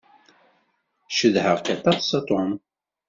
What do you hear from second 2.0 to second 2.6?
a Tom.